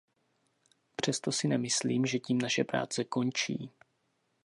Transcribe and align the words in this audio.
Přesto 0.95 1.31
si 1.31 1.47
nemyslím, 1.47 2.05
že 2.05 2.19
tím 2.19 2.37
naše 2.37 2.63
práce 2.63 3.03
končí. 3.03 3.69